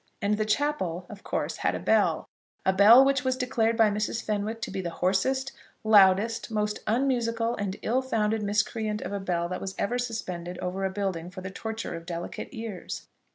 [0.19, 2.27] And the chapel, of course, had a bell,
[2.65, 4.23] a bell which was declared by Mrs.
[4.23, 5.51] Fenwick to be the hoarsest,
[5.83, 10.85] loudest, most unmusical, and ill founded miscreant of a bell that was ever suspended over
[10.85, 13.09] a building for the torture of delicate ears.